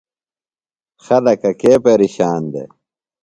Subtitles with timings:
[1.05, 2.69] خلکہ کے پیرشان دےۡ؟